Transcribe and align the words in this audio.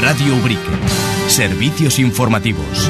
Radio 0.00 0.36
Ubrique. 0.36 0.70
Servicios 1.26 1.98
informativos. 1.98 2.88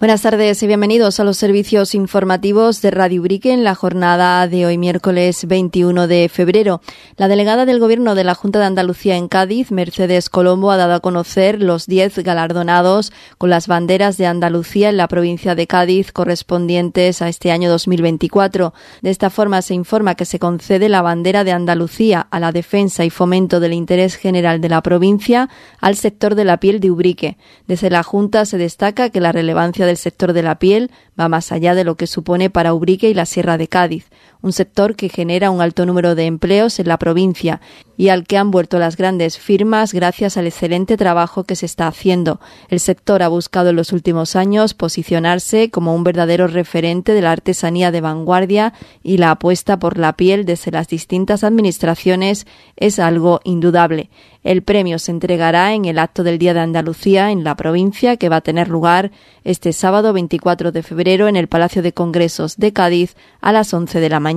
Buenas 0.00 0.22
tardes 0.22 0.60
y 0.60 0.66
bienvenidos 0.66 1.20
a 1.20 1.24
los 1.24 1.38
servicios 1.38 1.94
informativos 1.94 2.82
de 2.82 2.90
Radio 2.90 3.20
Ubrique 3.20 3.52
en 3.52 3.62
la 3.62 3.76
jornada 3.76 4.48
de 4.48 4.66
hoy 4.66 4.76
miércoles 4.76 5.46
21 5.46 6.08
de 6.08 6.28
febrero. 6.28 6.82
La 7.16 7.28
delegada 7.28 7.64
del 7.64 7.78
Gobierno 7.78 8.16
de 8.16 8.24
la 8.24 8.34
Junta 8.34 8.58
de 8.58 8.64
Andalucía 8.64 9.16
en 9.16 9.28
Cádiz, 9.28 9.70
Mercedes 9.70 10.28
Colombo, 10.28 10.72
ha 10.72 10.76
dado 10.76 10.94
a 10.94 11.00
conocer 11.00 11.62
los 11.62 11.86
10 11.86 12.18
galardonados 12.18 13.12
con 13.38 13.50
las 13.50 13.68
banderas 13.68 14.16
de 14.16 14.26
Andalucía 14.26 14.88
en 14.88 14.96
la 14.96 15.06
provincia 15.06 15.54
de 15.54 15.68
Cádiz 15.68 16.10
correspondientes 16.10 17.22
a 17.22 17.28
este 17.28 17.52
año 17.52 17.70
2024. 17.70 18.74
De 19.00 19.10
esta 19.10 19.30
forma 19.30 19.62
se 19.62 19.74
informa 19.74 20.16
que 20.16 20.24
se 20.24 20.40
concede 20.40 20.88
la 20.88 21.02
bandera 21.02 21.44
de 21.44 21.52
Andalucía 21.52 22.26
a 22.32 22.40
la 22.40 22.50
defensa 22.50 23.04
y 23.04 23.10
fomento 23.10 23.60
del 23.60 23.72
interés 23.72 24.16
general 24.16 24.60
de 24.60 24.68
la 24.70 24.82
provincia 24.82 25.48
al 25.80 25.94
sector 25.94 26.34
de 26.34 26.44
la 26.44 26.58
piel 26.58 26.80
de 26.80 26.90
Ubrique. 26.90 27.38
Desde 27.68 27.90
la 27.90 28.02
Junta 28.02 28.44
se 28.44 28.58
destaca 28.58 29.10
que 29.10 29.20
la 29.20 29.30
relevancia 29.30 29.83
del 29.86 29.96
sector 29.96 30.32
de 30.32 30.42
la 30.42 30.58
piel 30.58 30.90
va 31.18 31.28
más 31.28 31.52
allá 31.52 31.74
de 31.74 31.84
lo 31.84 31.96
que 31.96 32.06
supone 32.06 32.50
para 32.50 32.74
Ubrique 32.74 33.08
y 33.08 33.14
la 33.14 33.26
Sierra 33.26 33.58
de 33.58 33.68
Cádiz, 33.68 34.06
un 34.44 34.52
sector 34.52 34.94
que 34.94 35.08
genera 35.08 35.50
un 35.50 35.62
alto 35.62 35.86
número 35.86 36.14
de 36.14 36.26
empleos 36.26 36.78
en 36.78 36.86
la 36.86 36.98
provincia 36.98 37.62
y 37.96 38.10
al 38.10 38.26
que 38.26 38.36
han 38.36 38.50
vuelto 38.50 38.78
las 38.78 38.98
grandes 38.98 39.38
firmas 39.38 39.94
gracias 39.94 40.36
al 40.36 40.46
excelente 40.46 40.98
trabajo 40.98 41.44
que 41.44 41.56
se 41.56 41.64
está 41.64 41.86
haciendo. 41.86 42.40
El 42.68 42.78
sector 42.78 43.22
ha 43.22 43.28
buscado 43.28 43.70
en 43.70 43.76
los 43.76 43.92
últimos 43.92 44.36
años 44.36 44.74
posicionarse 44.74 45.70
como 45.70 45.94
un 45.94 46.04
verdadero 46.04 46.46
referente 46.46 47.12
de 47.14 47.22
la 47.22 47.32
artesanía 47.32 47.90
de 47.90 48.02
vanguardia 48.02 48.74
y 49.02 49.16
la 49.16 49.30
apuesta 49.30 49.78
por 49.78 49.96
la 49.96 50.12
piel 50.12 50.44
desde 50.44 50.72
las 50.72 50.88
distintas 50.88 51.42
administraciones 51.42 52.46
es 52.76 52.98
algo 52.98 53.40
indudable. 53.44 54.10
El 54.42 54.62
premio 54.62 54.98
se 54.98 55.10
entregará 55.10 55.72
en 55.72 55.86
el 55.86 55.98
acto 55.98 56.22
del 56.22 56.36
Día 56.36 56.52
de 56.52 56.60
Andalucía 56.60 57.30
en 57.30 57.44
la 57.44 57.56
provincia 57.56 58.18
que 58.18 58.28
va 58.28 58.36
a 58.36 58.40
tener 58.42 58.68
lugar 58.68 59.10
este 59.42 59.72
sábado 59.72 60.12
24 60.12 60.70
de 60.70 60.82
febrero 60.82 61.28
en 61.28 61.36
el 61.36 61.48
Palacio 61.48 61.80
de 61.80 61.94
Congresos 61.94 62.58
de 62.58 62.74
Cádiz 62.74 63.16
a 63.40 63.52
las 63.52 63.72
11 63.72 64.00
de 64.00 64.08
la 64.10 64.20
mañana. 64.20 64.33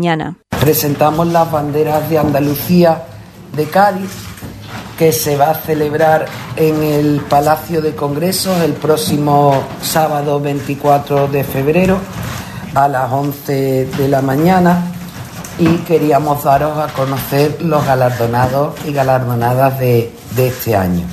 Presentamos 0.59 1.27
las 1.27 1.51
banderas 1.51 2.09
de 2.09 2.17
Andalucía 2.17 3.03
de 3.55 3.65
Cádiz 3.65 4.11
que 4.97 5.11
se 5.11 5.37
va 5.37 5.51
a 5.51 5.55
celebrar 5.55 6.25
en 6.55 6.81
el 6.83 7.21
Palacio 7.21 7.81
de 7.81 7.95
Congresos 7.95 8.61
el 8.61 8.73
próximo 8.73 9.63
sábado 9.81 10.39
24 10.39 11.27
de 11.27 11.43
febrero 11.43 11.99
a 12.73 12.87
las 12.87 13.11
11 13.11 13.85
de 13.85 14.07
la 14.07 14.21
mañana 14.21 14.91
y 15.59 15.77
queríamos 15.77 16.43
daros 16.43 16.77
a 16.77 16.87
conocer 16.93 17.61
los 17.61 17.85
galardonados 17.85 18.75
y 18.85 18.93
galardonadas 18.93 19.79
de, 19.79 20.11
este 20.35 20.75
año. 20.75 21.05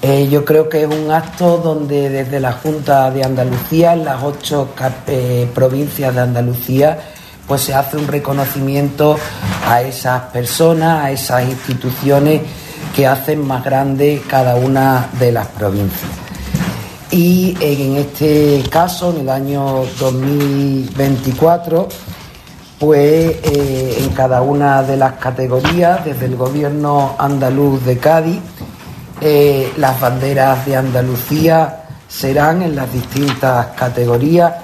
Eh, 0.00 0.28
yo 0.30 0.44
creo 0.44 0.68
que 0.68 0.82
es 0.82 0.88
un 0.88 1.10
acto 1.10 1.58
donde 1.58 2.08
desde 2.08 2.40
la 2.40 2.52
Junta 2.52 3.10
de 3.10 3.24
Andalucía, 3.24 3.94
las 3.94 4.22
ocho 4.22 4.68
eh, 5.06 5.48
provincias 5.54 6.14
de 6.14 6.20
Andalucía, 6.20 6.98
pues 7.46 7.62
se 7.62 7.74
hace 7.74 7.96
un 7.96 8.06
reconocimiento 8.06 9.16
a 9.66 9.82
esas 9.82 10.22
personas, 10.24 11.04
a 11.04 11.10
esas 11.10 11.44
instituciones 11.44 12.42
que 12.94 13.06
hacen 13.06 13.46
más 13.46 13.64
grande 13.64 14.22
cada 14.28 14.56
una 14.56 15.08
de 15.18 15.32
las 15.32 15.46
provincias. 15.48 16.10
Y 17.10 17.56
en 17.60 17.96
este 17.96 18.64
caso, 18.70 19.10
en 19.10 19.20
el 19.20 19.28
año 19.28 19.84
2024, 19.98 21.88
pues 22.78 23.36
eh, 23.44 23.96
en 23.98 24.08
cada 24.10 24.42
una 24.42 24.82
de 24.82 24.96
las 24.96 25.12
categorías, 25.14 26.04
desde 26.04 26.24
el 26.26 26.36
gobierno 26.36 27.14
andaluz 27.18 27.84
de 27.84 27.98
Cádiz, 27.98 28.40
eh, 29.20 29.72
las 29.76 30.00
banderas 30.00 30.66
de 30.66 30.74
Andalucía 30.74 31.84
serán 32.08 32.62
en 32.62 32.74
las 32.74 32.92
distintas 32.92 33.66
categorías. 33.76 34.54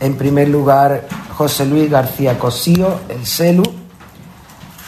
En 0.00 0.16
primer 0.16 0.48
lugar, 0.48 1.02
José 1.36 1.66
Luis 1.66 1.90
García 1.90 2.38
Cosío, 2.38 3.00
el 3.08 3.26
CELU, 3.26 3.62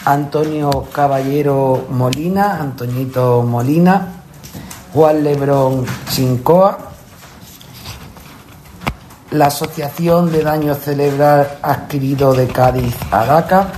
Antonio 0.04 0.86
Caballero 0.92 1.86
Molina, 1.90 2.60
Antoñito 2.60 3.42
Molina, 3.42 4.08
Juan 4.92 5.24
Lebrón 5.24 5.86
Chincoa, 6.10 6.78
la 9.30 9.46
Asociación 9.46 10.30
de 10.30 10.42
Daño 10.42 10.74
Cerebral 10.74 11.58
Adquirido 11.62 12.34
de 12.34 12.46
Cádiz 12.46 12.94
Adaca, 13.10 13.68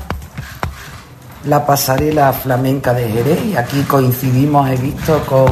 la 1.44 1.65
Pasarela 1.65 2.33
Flamenca 2.33 2.93
de 2.93 3.09
Jerez, 3.09 3.44
y 3.47 3.56
aquí 3.56 3.83
coincidimos, 3.83 4.69
he 4.69 4.77
visto, 4.77 5.25
con 5.27 5.48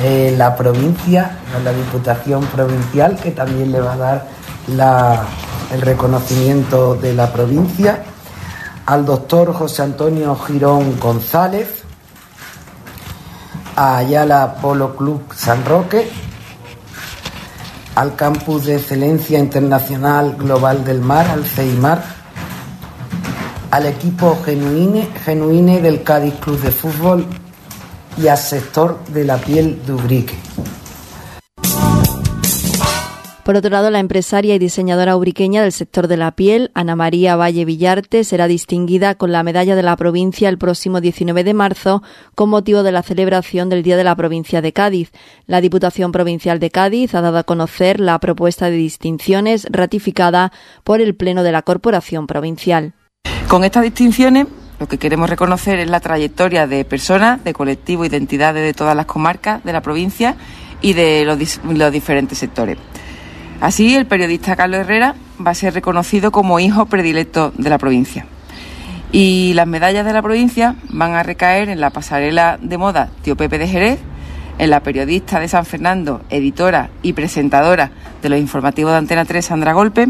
eh, 0.00 0.32
la 0.38 0.56
provincia, 0.56 1.38
con 1.52 1.64
la 1.64 1.72
Diputación 1.72 2.46
Provincial, 2.46 3.16
que 3.16 3.32
también 3.32 3.72
le 3.72 3.80
va 3.80 3.94
a 3.94 3.96
dar 3.96 4.26
el 5.72 5.80
reconocimiento 5.80 6.94
de 6.94 7.14
la 7.14 7.32
provincia, 7.32 8.02
al 8.86 9.04
doctor 9.04 9.52
José 9.52 9.82
Antonio 9.82 10.34
Girón 10.36 10.98
González, 10.98 11.82
a 13.76 13.98
Ayala 13.98 14.56
Polo 14.60 14.96
Club 14.96 15.22
San 15.34 15.64
Roque, 15.64 16.10
al 17.94 18.14
Campus 18.16 18.66
de 18.66 18.76
Excelencia 18.76 19.38
Internacional 19.38 20.36
Global 20.36 20.84
del 20.84 21.00
Mar, 21.00 21.26
al 21.28 21.44
CEIMAR, 21.44 22.02
al 23.70 23.86
equipo 23.86 24.38
Genuine, 24.44 25.08
Genuine 25.24 25.80
del 25.80 26.02
Cádiz 26.02 26.34
Club 26.40 26.60
de 26.60 26.70
Fútbol 26.70 27.26
y 28.16 28.28
al 28.28 28.38
sector 28.38 28.98
de 29.08 29.24
la 29.24 29.36
piel 29.36 29.82
de. 29.86 30.32
Por 33.48 33.56
otro 33.56 33.70
lado, 33.70 33.90
la 33.90 33.98
empresaria 33.98 34.54
y 34.54 34.58
diseñadora 34.58 35.16
ubriqueña 35.16 35.62
del 35.62 35.72
sector 35.72 36.06
de 36.06 36.18
la 36.18 36.32
piel, 36.32 36.70
Ana 36.74 36.96
María 36.96 37.34
Valle 37.34 37.64
Villarte, 37.64 38.22
será 38.24 38.46
distinguida 38.46 39.14
con 39.14 39.32
la 39.32 39.42
medalla 39.42 39.74
de 39.74 39.82
la 39.82 39.96
provincia 39.96 40.50
el 40.50 40.58
próximo 40.58 41.00
19 41.00 41.44
de 41.44 41.54
marzo 41.54 42.02
con 42.34 42.50
motivo 42.50 42.82
de 42.82 42.92
la 42.92 43.02
celebración 43.02 43.70
del 43.70 43.82
Día 43.82 43.96
de 43.96 44.04
la 44.04 44.14
Provincia 44.16 44.60
de 44.60 44.74
Cádiz. 44.74 45.12
La 45.46 45.62
Diputación 45.62 46.12
Provincial 46.12 46.60
de 46.60 46.70
Cádiz 46.70 47.14
ha 47.14 47.22
dado 47.22 47.38
a 47.38 47.44
conocer 47.44 48.00
la 48.00 48.18
propuesta 48.18 48.68
de 48.68 48.76
distinciones 48.76 49.66
ratificada 49.70 50.52
por 50.84 51.00
el 51.00 51.14
Pleno 51.14 51.42
de 51.42 51.52
la 51.52 51.62
Corporación 51.62 52.26
Provincial. 52.26 52.92
Con 53.48 53.64
estas 53.64 53.82
distinciones 53.82 54.46
lo 54.78 54.88
que 54.88 54.98
queremos 54.98 55.30
reconocer 55.30 55.78
es 55.78 55.88
la 55.88 56.00
trayectoria 56.00 56.66
de 56.66 56.84
personas, 56.84 57.42
de 57.44 57.54
colectivos, 57.54 58.08
identidades 58.08 58.62
de 58.62 58.74
todas 58.74 58.94
las 58.94 59.06
comarcas 59.06 59.64
de 59.64 59.72
la 59.72 59.80
provincia 59.80 60.36
y 60.82 60.92
de 60.92 61.24
los, 61.24 61.60
los 61.64 61.90
diferentes 61.90 62.36
sectores. 62.36 62.76
Así, 63.60 63.96
el 63.96 64.06
periodista 64.06 64.54
Carlos 64.54 64.80
Herrera 64.80 65.16
va 65.44 65.50
a 65.50 65.54
ser 65.54 65.74
reconocido 65.74 66.30
como 66.30 66.60
hijo 66.60 66.86
predilecto 66.86 67.52
de 67.58 67.70
la 67.70 67.78
provincia. 67.78 68.26
Y 69.10 69.52
las 69.54 69.66
medallas 69.66 70.06
de 70.06 70.12
la 70.12 70.22
provincia 70.22 70.76
van 70.90 71.14
a 71.14 71.24
recaer 71.24 71.68
en 71.68 71.80
la 71.80 71.90
pasarela 71.90 72.58
de 72.62 72.78
moda 72.78 73.10
Tío 73.22 73.36
Pepe 73.36 73.58
de 73.58 73.66
Jerez, 73.66 73.98
en 74.58 74.70
la 74.70 74.80
periodista 74.80 75.40
de 75.40 75.48
San 75.48 75.64
Fernando, 75.64 76.22
editora 76.30 76.90
y 77.02 77.14
presentadora 77.14 77.90
de 78.22 78.28
los 78.28 78.38
informativos 78.38 78.92
de 78.92 78.98
Antena 78.98 79.24
3, 79.24 79.44
Sandra 79.44 79.72
Golpe, 79.72 80.08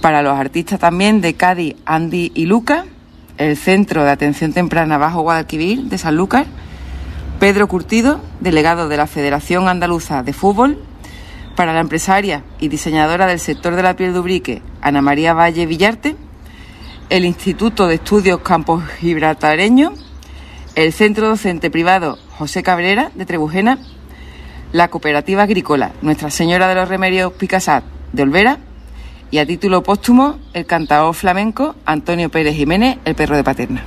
para 0.00 0.22
los 0.22 0.38
artistas 0.38 0.78
también 0.78 1.20
de 1.20 1.34
Cádiz, 1.34 1.74
Andy 1.84 2.30
y 2.34 2.46
Luca, 2.46 2.84
el 3.38 3.56
Centro 3.56 4.04
de 4.04 4.10
Atención 4.10 4.52
Temprana 4.52 4.98
Bajo 4.98 5.22
Guadalquivir 5.22 5.84
de 5.84 5.98
San 5.98 6.16
Lucas, 6.16 6.46
Pedro 7.40 7.66
Curtido, 7.66 8.20
delegado 8.40 8.88
de 8.88 8.96
la 8.96 9.06
Federación 9.06 9.68
Andaluza 9.68 10.22
de 10.22 10.32
Fútbol, 10.32 10.78
para 11.58 11.72
la 11.72 11.80
empresaria 11.80 12.44
y 12.60 12.68
diseñadora 12.68 13.26
del 13.26 13.40
sector 13.40 13.74
de 13.74 13.82
la 13.82 13.96
piel 13.96 14.12
de 14.12 14.62
Ana 14.80 15.02
María 15.02 15.34
Valle 15.34 15.66
Villarte, 15.66 16.14
el 17.10 17.24
Instituto 17.24 17.88
de 17.88 17.96
Estudios 17.96 18.42
Campos 18.42 18.84
Gibraltareño, 19.00 19.92
el 20.76 20.92
Centro 20.92 21.26
Docente 21.26 21.68
Privado 21.68 22.16
José 22.38 22.62
Cabrera 22.62 23.10
de 23.12 23.26
Trebujena, 23.26 23.80
la 24.70 24.86
Cooperativa 24.86 25.42
Agrícola 25.42 25.90
Nuestra 26.00 26.30
Señora 26.30 26.68
de 26.68 26.76
los 26.76 26.88
Remedios 26.88 27.32
Picasat 27.32 27.82
de 28.12 28.22
Olvera 28.22 28.58
y 29.32 29.38
a 29.38 29.46
título 29.46 29.82
póstumo 29.82 30.38
el 30.52 30.64
cantador 30.64 31.12
flamenco 31.12 31.74
Antonio 31.84 32.28
Pérez 32.28 32.54
Jiménez, 32.54 32.98
el 33.04 33.16
perro 33.16 33.34
de 33.34 33.42
Paterna. 33.42 33.82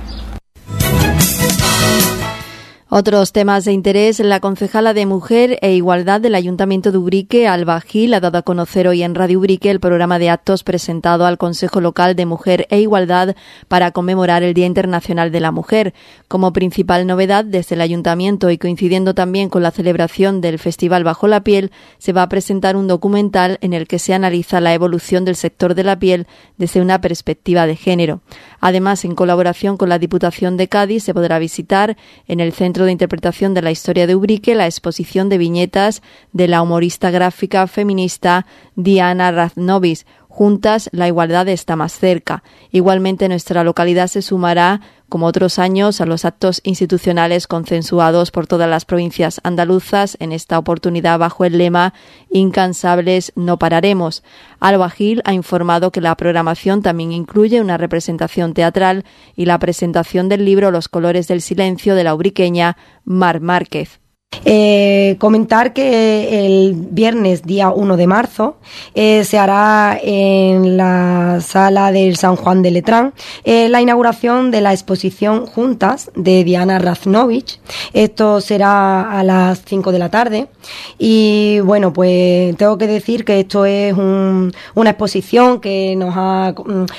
Otros 2.94 3.32
temas 3.32 3.64
de 3.64 3.72
interés, 3.72 4.20
la 4.20 4.38
concejala 4.40 4.92
de 4.92 5.06
Mujer 5.06 5.58
e 5.62 5.72
Igualdad 5.72 6.20
del 6.20 6.34
Ayuntamiento 6.34 6.92
de 6.92 6.98
Ubrique, 6.98 7.48
Alba 7.48 7.80
Gil, 7.80 8.12
ha 8.12 8.20
dado 8.20 8.36
a 8.36 8.42
conocer 8.42 8.86
hoy 8.86 9.02
en 9.02 9.14
Radio 9.14 9.38
Ubrique 9.38 9.70
el 9.70 9.80
programa 9.80 10.18
de 10.18 10.28
actos 10.28 10.62
presentado 10.62 11.24
al 11.24 11.38
Consejo 11.38 11.80
Local 11.80 12.14
de 12.16 12.26
Mujer 12.26 12.66
e 12.68 12.80
Igualdad 12.80 13.34
para 13.66 13.92
conmemorar 13.92 14.42
el 14.42 14.52
Día 14.52 14.66
Internacional 14.66 15.32
de 15.32 15.40
la 15.40 15.52
Mujer. 15.52 15.94
Como 16.28 16.52
principal 16.52 17.06
novedad, 17.06 17.46
desde 17.46 17.76
el 17.76 17.80
Ayuntamiento 17.80 18.50
y 18.50 18.58
coincidiendo 18.58 19.14
también 19.14 19.48
con 19.48 19.62
la 19.62 19.70
celebración 19.70 20.42
del 20.42 20.58
Festival 20.58 21.02
Bajo 21.02 21.28
la 21.28 21.42
Piel, 21.42 21.72
se 21.96 22.12
va 22.12 22.24
a 22.24 22.28
presentar 22.28 22.76
un 22.76 22.88
documental 22.88 23.56
en 23.62 23.72
el 23.72 23.88
que 23.88 23.98
se 23.98 24.12
analiza 24.12 24.60
la 24.60 24.74
evolución 24.74 25.24
del 25.24 25.36
sector 25.36 25.74
de 25.74 25.84
la 25.84 25.98
piel 25.98 26.26
desde 26.58 26.82
una 26.82 27.00
perspectiva 27.00 27.66
de 27.66 27.76
género. 27.76 28.20
Además, 28.64 29.04
en 29.04 29.16
colaboración 29.16 29.76
con 29.76 29.88
la 29.88 29.98
Diputación 29.98 30.56
de 30.56 30.68
Cádiz, 30.68 31.02
se 31.02 31.12
podrá 31.12 31.40
visitar 31.40 31.96
en 32.28 32.38
el 32.38 32.52
Centro 32.52 32.84
de 32.84 32.92
Interpretación 32.92 33.54
de 33.54 33.62
la 33.62 33.72
Historia 33.72 34.06
de 34.06 34.14
Ubrique 34.14 34.54
la 34.54 34.66
exposición 34.66 35.28
de 35.28 35.36
viñetas 35.36 36.00
de 36.32 36.46
la 36.46 36.62
humorista 36.62 37.10
gráfica 37.10 37.66
feminista 37.66 38.46
Diana 38.76 39.32
Raznovis, 39.32 40.06
Juntas, 40.34 40.88
la 40.92 41.08
igualdad 41.08 41.46
está 41.48 41.76
más 41.76 41.92
cerca. 41.92 42.42
Igualmente, 42.70 43.28
nuestra 43.28 43.64
localidad 43.64 44.06
se 44.06 44.22
sumará, 44.22 44.80
como 45.10 45.26
otros 45.26 45.58
años, 45.58 46.00
a 46.00 46.06
los 46.06 46.24
actos 46.24 46.62
institucionales 46.64 47.46
consensuados 47.46 48.30
por 48.30 48.46
todas 48.46 48.66
las 48.66 48.86
provincias 48.86 49.42
andaluzas, 49.44 50.16
en 50.20 50.32
esta 50.32 50.58
oportunidad 50.58 51.18
bajo 51.18 51.44
el 51.44 51.58
lema 51.58 51.92
Incansables 52.30 53.32
no 53.36 53.58
pararemos. 53.58 54.24
Alba 54.58 54.88
Gil 54.88 55.20
ha 55.26 55.34
informado 55.34 55.92
que 55.92 56.00
la 56.00 56.16
programación 56.16 56.80
también 56.80 57.12
incluye 57.12 57.60
una 57.60 57.76
representación 57.76 58.54
teatral 58.54 59.04
y 59.36 59.44
la 59.44 59.58
presentación 59.58 60.30
del 60.30 60.46
libro 60.46 60.70
Los 60.70 60.88
colores 60.88 61.28
del 61.28 61.42
silencio 61.42 61.94
de 61.94 62.04
la 62.04 62.14
ubriqueña 62.14 62.78
Mar 63.04 63.42
Márquez. 63.42 64.01
Eh, 64.44 65.16
comentar 65.18 65.72
que 65.72 66.44
el 66.46 66.74
viernes 66.74 67.42
día 67.44 67.70
1 67.70 67.96
de 67.96 68.06
marzo 68.08 68.56
eh, 68.94 69.22
se 69.24 69.38
hará 69.38 69.98
en 70.02 70.76
la 70.76 71.38
sala 71.40 71.92
del 71.92 72.16
San 72.16 72.34
Juan 72.34 72.60
de 72.60 72.72
Letrán 72.72 73.12
eh, 73.44 73.68
la 73.68 73.80
inauguración 73.80 74.50
de 74.50 74.60
la 74.60 74.72
exposición 74.72 75.46
Juntas 75.46 76.10
de 76.16 76.42
Diana 76.42 76.80
Raznovich. 76.80 77.60
Esto 77.92 78.40
será 78.40 79.12
a 79.16 79.22
las 79.22 79.62
5 79.64 79.92
de 79.92 79.98
la 79.98 80.10
tarde 80.10 80.48
y 80.98 81.60
bueno, 81.60 81.92
pues 81.92 82.56
tengo 82.56 82.78
que 82.78 82.88
decir 82.88 83.24
que 83.24 83.40
esto 83.40 83.64
es 83.64 83.94
una 83.94 84.90
exposición 84.90 85.60
que 85.60 85.94
nos 85.94 86.14
ha 86.16 86.54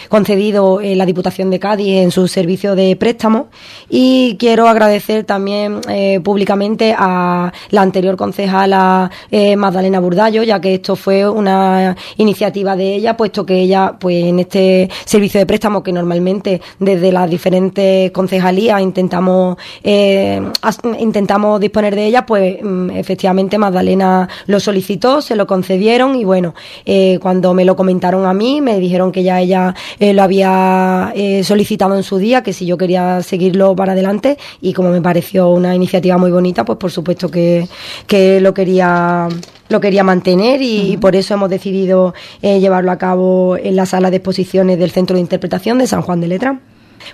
concedido 0.08 0.80
eh, 0.80 0.96
la 0.96 1.06
Diputación 1.06 1.50
de 1.50 1.60
Cádiz 1.60 2.04
en 2.04 2.12
su 2.12 2.28
servicio 2.30 2.76
de 2.76 2.96
préstamo 2.96 3.48
y 3.90 4.38
quiero 4.40 4.68
agradecer 4.70 5.26
también 5.26 5.82
públicamente 6.24 6.96
a 6.98 7.23
la 7.70 7.82
anterior 7.82 8.16
concejala 8.16 9.10
eh, 9.32 9.56
Magdalena 9.56 10.00
Burdallo, 10.00 10.44
ya 10.44 10.60
que 10.60 10.76
esto 10.76 10.96
fue 10.96 11.28
una 11.28 11.96
iniciativa 12.18 12.76
de 12.76 12.96
ella, 12.96 13.18
puesto 13.18 13.46
que 13.46 13.60
ella, 13.60 13.96
pues 14.00 14.24
en 14.26 14.40
este 14.40 14.90
servicio 15.06 15.40
de 15.40 15.46
préstamo 15.46 15.84
que 15.84 15.92
normalmente 15.92 16.62
desde 16.80 17.12
las 17.12 17.30
diferentes 17.30 18.12
concejalías 18.12 18.82
intentamos 18.82 19.58
eh, 19.84 20.42
intentamos 21.00 21.60
disponer 21.60 21.96
de 21.96 22.08
ella, 22.08 22.26
pues 22.26 22.62
mm, 22.62 22.92
efectivamente 22.92 23.58
Magdalena 23.58 24.28
lo 24.48 24.60
solicitó, 24.60 25.22
se 25.22 25.36
lo 25.36 25.48
concedieron 25.48 26.16
y 26.16 26.26
bueno, 26.26 26.54
eh, 26.86 27.20
cuando 27.22 27.54
me 27.54 27.66
lo 27.66 27.76
comentaron 27.76 28.26
a 28.26 28.34
mí, 28.34 28.62
me 28.62 28.80
dijeron 28.80 29.12
que 29.12 29.24
ya 29.24 29.40
ella 29.42 29.74
lo 30.00 30.24
había 30.24 31.14
solicitado 31.44 31.96
en 31.96 32.04
su 32.04 32.18
día, 32.18 32.44
que 32.44 32.54
si 32.54 32.66
yo 32.66 32.78
quería 32.78 33.22
seguirlo 33.22 33.76
para 33.76 33.94
adelante 33.94 34.38
y 34.62 34.74
como 34.74 34.90
me 34.90 35.02
pareció 35.02 35.50
una 35.50 35.76
iniciativa 35.76 36.18
muy 36.18 36.32
bonita, 36.32 36.66
pues 36.66 36.78
por 36.78 36.92
supuesto 36.92 37.13
que, 37.16 37.68
lo 38.42 38.54
quería 38.54 39.28
lo 39.70 39.80
quería 39.80 40.04
mantener 40.04 40.62
y, 40.62 40.98
por 40.98 41.16
eso 41.16 41.34
hemos 41.34 41.50
decidido 41.50 42.14
eh, 42.42 42.60
llevarlo 42.60 42.92
a 42.92 42.98
cabo 42.98 43.58
en 43.58 43.76
la 43.76 43.86
sala 43.86 44.12
de 44.12 44.18
exposiciones 44.18 44.78
del 44.78 44.92
Centro 44.92 45.16
de 45.16 45.22
Interpretación 45.22 45.80
de 45.80 45.88
San 45.88 46.02
Juan 46.04 46.22
de 46.22 46.28
Letrán. 46.28 46.62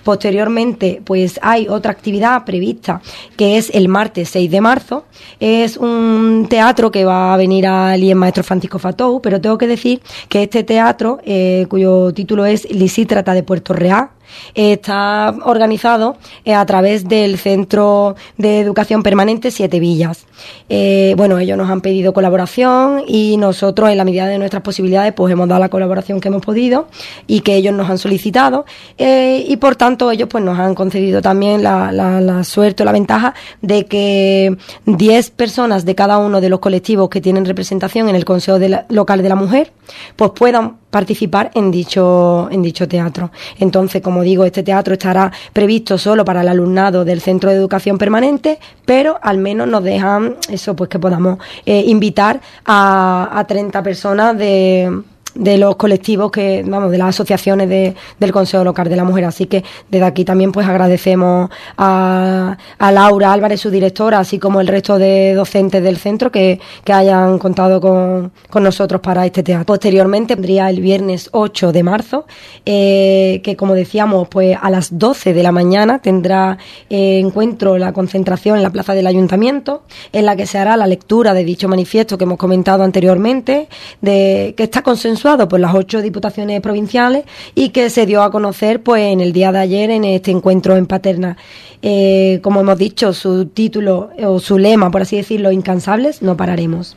Posteriormente, 0.04 1.01
pues 1.04 1.40
hay 1.42 1.68
otra 1.68 1.92
actividad 1.92 2.46
prevista 2.46 3.01
que 3.36 3.57
es 3.57 3.69
el 3.74 3.88
martes 3.88 4.30
6 4.30 4.51
de 4.51 4.62
marzo. 4.62 5.06
Es 5.40 5.78
un 5.78 6.48
teatro 6.50 6.92
que 6.92 7.06
va 7.06 7.34
a 7.34 7.38
venir 7.38 7.68
al 7.68 8.02
el 8.04 8.16
maestro 8.16 8.44
Francisco 8.44 8.80
Fatou, 8.80 9.22
pero 9.22 9.42
tengo 9.42 9.57
que 9.57 9.68
decir 9.68 10.02
que 10.28 10.44
este 10.44 10.63
teatro, 10.63 11.19
eh, 11.24 11.66
cuyo 11.69 12.13
título 12.13 12.45
es 12.45 12.69
Lisítrata 12.72 13.34
de 13.34 13.44
Puerto 13.44 13.74
Real, 13.74 14.10
está 14.54 15.36
organizado 15.44 16.18
eh, 16.46 16.54
a 16.54 16.66
través 16.66 17.08
del 17.08 17.38
Centro 17.38 18.16
de 18.38 18.60
Educación 18.60 19.04
Permanente 19.04 19.52
Siete 19.52 19.80
Villas. 19.80 20.26
Eh, 20.70 21.14
bueno, 21.18 21.38
ellos 21.40 21.58
nos 21.58 21.70
han 21.70 21.81
pedido 21.81 22.14
colaboración 22.14 23.04
y 23.08 23.38
nosotros, 23.38 23.90
en 23.90 23.98
la 23.98 24.06
medida 24.06 24.28
de 24.28 24.38
nuestras 24.38 24.64
posibilidades, 24.64 25.14
pues 25.14 25.31
hemos 25.34 25.48
dado 25.48 25.60
la 25.60 25.70
colaboración 25.70 26.20
que 26.20 26.28
hemos 26.30 26.44
podido 26.44 26.88
y 27.28 27.42
que 27.42 27.56
ellos 27.56 27.74
nos 27.74 27.90
han 27.90 27.98
solicitado 27.98 28.66
eh, 28.98 29.46
y 29.48 29.58
por 29.58 29.76
tanto 29.76 30.12
ellos 30.12 30.30
pues 30.30 30.44
nos 30.44 30.58
han 30.58 30.76
concedido 30.76 31.22
también 31.22 31.64
la, 31.64 31.92
la 31.92 32.44
suerte 32.44 32.84
o 32.84 32.86
la 32.86 32.92
ventaja 32.92 33.34
de 33.62 33.86
que 33.86 34.58
10 34.86 35.31
personas 35.31 35.86
de 35.86 35.96
cada 35.96 36.18
uno 36.18 36.42
de 36.42 36.50
los 36.50 36.60
colectivos 36.60 37.10
que 37.10 37.22
tienen 37.22 37.46
representación 37.46 38.10
en 38.10 38.16
el 38.16 38.26
Consejo 38.26 38.60
Local 38.90 39.22
de 39.22 39.30
la 39.30 39.36
Mujer 39.36 39.72
pues 40.16 40.31
puedan 40.31 40.78
participar 40.90 41.52
en 41.54 41.72
dicho, 41.72 42.48
en 42.52 42.62
dicho 42.62 42.88
teatro. 42.88 43.32
Entonces, 43.60 44.02
como 44.02 44.22
digo, 44.22 44.46
este 44.46 44.64
teatro 44.64 44.94
estará 44.94 45.32
previsto 45.54 45.98
solo 45.98 46.26
para 46.26 46.42
el 46.42 46.48
alumnado 46.48 47.06
del 47.06 47.22
Centro 47.22 47.50
de 47.50 47.58
Educación 47.58 47.98
Permanente, 47.98 48.60
pero 48.86 49.20
al 49.22 49.38
menos 49.38 49.68
nos 49.68 49.84
dejan 49.84 50.36
eso, 50.50 50.76
pues 50.76 50.90
que 50.90 51.00
podamos 51.00 51.38
eh, 51.66 51.84
invitar 51.86 52.42
a, 52.66 53.30
a 53.32 53.46
30 53.46 53.84
personas 53.84 54.38
de 54.38 55.04
de 55.40 55.58
los 55.58 55.78
colectivos 55.78 56.32
que, 56.32 56.64
vamos, 56.68 56.92
de 56.92 56.98
las 56.98 57.10
asociaciones 57.10 57.70
de, 57.70 57.96
del 58.20 58.32
Consejo 58.32 58.64
Local 58.64 58.90
de 58.90 58.96
la 58.96 59.06
Mujer. 59.06 59.26
Así 59.26 59.46
que 59.46 59.64
desde 59.90 60.06
aquí 60.06 60.26
también 60.26 60.52
pues 60.52 60.68
agradecemos 60.68 61.50
a, 61.78 62.58
a 62.78 62.92
Laura 62.92 63.32
Álvarez, 63.34 63.62
su 63.62 63.72
directora, 63.72 64.20
así 64.20 64.38
como 64.38 64.62
el 64.62 64.68
resto 64.68 65.00
de 65.00 65.34
docentes 65.34 65.82
del 65.82 65.98
centro 65.98 66.32
que, 66.32 66.60
que 66.84 66.94
hayan 66.94 67.40
contado 67.40 67.80
con, 67.80 68.32
con, 68.50 68.64
nosotros 68.64 69.02
para 69.02 69.26
este 69.26 69.42
teatro. 69.42 69.66
Posteriormente 69.66 70.36
tendría 70.36 70.70
el 70.70 70.82
viernes 70.82 71.30
8 71.32 71.72
de 71.72 71.84
marzo, 71.84 72.26
eh, 72.66 73.42
que 73.44 73.56
como 73.56 73.74
decíamos, 73.74 74.28
pues 74.28 74.58
a 74.62 74.70
las 74.70 75.00
12 75.00 75.34
de 75.34 75.42
la 75.42 75.52
mañana 75.52 76.00
tendrá 76.00 76.58
eh, 76.90 77.20
encuentro 77.20 77.78
la 77.78 77.94
concentración 77.94 78.58
en 78.58 78.64
la 78.64 78.70
plaza 78.70 78.94
del 78.94 79.08
ayuntamiento, 79.08 79.84
en 80.12 80.26
la 80.26 80.36
que 80.36 80.46
se 80.46 80.58
hará 80.58 80.76
la 80.76 80.86
lectura 80.86 81.34
de 81.34 81.46
dicho 81.46 81.70
manifiesto 81.70 82.18
que 82.18 82.26
hemos 82.26 82.38
comentado 82.38 82.84
anteriormente, 82.84 83.70
de 84.02 84.54
que 84.58 84.64
está 84.64 84.82
consensuado 84.82 85.29
por 85.38 85.60
las 85.60 85.76
ocho 85.76 86.02
diputaciones 86.02 86.60
provinciales 86.62 87.24
y 87.54 87.70
que 87.70 87.90
se 87.90 88.06
dio 88.06 88.24
a 88.24 88.31
conocer 88.31 88.81
pues 88.81 89.04
en 89.04 89.22
el 89.22 89.31
día 89.31 89.52
de 89.52 89.60
ayer 89.60 89.92
en 89.92 90.04
este 90.04 90.31
encuentro 90.31 90.76
en 90.76 90.88
Paterna. 90.88 91.38
Eh, 91.81 92.40
como 92.42 92.62
hemos 92.62 92.78
dicho, 92.78 93.14
su 93.14 93.46
título 93.46 94.10
o 94.24 94.40
su 94.40 94.58
lema, 94.58 94.90
por 94.90 95.04
así 95.04 95.18
decirlo, 95.18 95.52
incansables, 95.52 96.22
no 96.24 96.36
pararemos. 96.36 96.96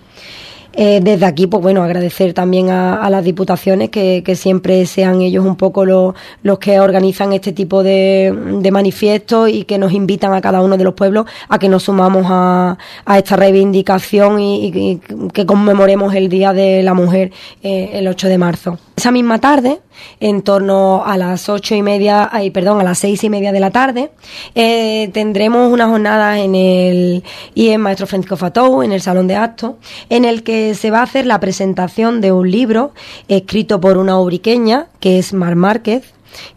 Eh, 0.74 1.00
desde 1.02 1.26
aquí, 1.26 1.46
pues 1.46 1.62
bueno, 1.62 1.82
agradecer 1.82 2.32
también 2.32 2.70
a, 2.70 3.08
las 3.10 3.24
diputaciones 3.24 3.90
que, 3.90 4.22
siempre 4.34 4.86
sean 4.86 5.20
ellos 5.20 5.44
un 5.44 5.56
poco 5.56 5.84
los, 5.84 6.14
los 6.42 6.58
que 6.58 6.80
organizan 6.80 7.34
este 7.34 7.52
tipo 7.52 7.82
de, 7.82 8.34
de, 8.60 8.70
manifiestos 8.70 9.50
y 9.50 9.64
que 9.64 9.76
nos 9.76 9.92
invitan 9.92 10.32
a 10.32 10.40
cada 10.40 10.62
uno 10.62 10.78
de 10.78 10.84
los 10.84 10.94
pueblos 10.94 11.26
a 11.48 11.58
que 11.58 11.68
nos 11.68 11.82
sumamos 11.82 12.24
a, 12.28 12.78
a 13.04 13.18
esta 13.18 13.36
reivindicación 13.36 14.40
y, 14.40 15.00
que 15.32 15.46
conmemoremos 15.46 16.14
el 16.14 16.28
Día 16.28 16.52
de 16.52 16.82
la 16.82 16.94
Mujer 16.94 17.32
eh, 17.62 17.90
el 17.92 18.08
8 18.08 18.28
de 18.28 18.38
marzo. 18.38 18.78
Esa 18.96 19.10
misma 19.10 19.40
tarde, 19.40 19.80
en 20.20 20.42
torno 20.42 21.02
a 21.04 21.16
las 21.16 21.48
ocho 21.48 21.74
y 21.74 21.82
media, 21.82 22.28
ay, 22.30 22.50
perdón, 22.50 22.80
a 22.80 22.84
las 22.84 22.98
seis 22.98 23.24
y 23.24 23.30
media 23.30 23.50
de 23.50 23.58
la 23.58 23.70
tarde, 23.70 24.12
eh, 24.54 25.10
tendremos 25.12 25.72
una 25.72 25.88
jornada 25.88 26.38
en 26.38 26.54
el 26.54 27.24
IEM 27.54 27.80
Maestro 27.80 28.06
Francisco 28.06 28.36
Fatou, 28.36 28.82
en 28.82 28.92
el 28.92 29.00
Salón 29.00 29.26
de 29.26 29.36
Actos, 29.36 29.72
en 30.08 30.24
el 30.24 30.42
que 30.42 30.61
se 30.74 30.90
va 30.90 31.00
a 31.00 31.04
hacer 31.04 31.26
la 31.26 31.40
presentación 31.40 32.20
de 32.20 32.32
un 32.32 32.50
libro 32.50 32.92
escrito 33.28 33.80
por 33.80 33.98
una 33.98 34.18
obriqueña, 34.18 34.86
que 35.00 35.18
es 35.18 35.32
Mar 35.32 35.56
Márquez, 35.56 36.02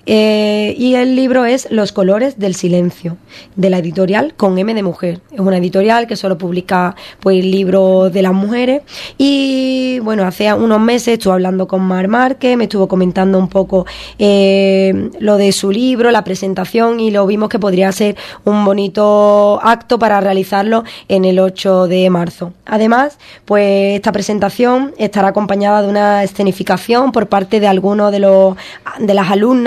eh, 0.05 0.75
y 0.77 0.95
el 0.95 1.15
libro 1.15 1.45
es 1.45 1.67
Los 1.71 1.91
colores 1.91 2.37
del 2.37 2.55
silencio, 2.55 3.17
de 3.55 3.69
la 3.69 3.79
editorial 3.79 4.33
Con 4.35 4.57
M 4.57 4.73
de 4.73 4.83
Mujer. 4.83 5.21
Es 5.31 5.39
una 5.39 5.57
editorial 5.57 6.07
que 6.07 6.15
solo 6.15 6.37
publica 6.37 6.95
pues 7.19 7.43
libros 7.43 8.13
de 8.13 8.21
las 8.21 8.33
mujeres. 8.33 8.83
Y 9.17 9.99
bueno, 9.99 10.23
hace 10.23 10.53
unos 10.53 10.79
meses 10.79 11.15
estuve 11.15 11.33
hablando 11.33 11.67
con 11.67 11.81
Mar 11.81 12.07
Márquez, 12.07 12.55
me 12.57 12.65
estuvo 12.65 12.87
comentando 12.87 13.39
un 13.39 13.47
poco 13.47 13.85
eh, 14.19 15.09
lo 15.19 15.37
de 15.37 15.51
su 15.51 15.71
libro, 15.71 16.11
la 16.11 16.23
presentación, 16.23 16.99
y 16.99 17.11
lo 17.11 17.25
vimos 17.25 17.49
que 17.49 17.59
podría 17.59 17.91
ser 17.91 18.15
un 18.43 18.63
bonito 18.63 19.59
acto 19.63 19.97
para 19.97 20.21
realizarlo 20.21 20.83
en 21.07 21.25
el 21.25 21.39
8 21.39 21.87
de 21.87 22.09
marzo. 22.09 22.53
Además, 22.65 23.17
pues 23.45 23.95
esta 23.95 24.11
presentación 24.11 24.93
estará 24.97 25.29
acompañada 25.29 25.81
de 25.81 25.87
una 25.87 26.23
escenificación 26.23 27.11
por 27.11 27.27
parte 27.27 27.59
de 27.59 27.67
algunos 27.67 28.11
de 28.11 28.19
los 28.19 28.55
de 28.99 29.13
las 29.13 29.31
alumnas 29.31 29.64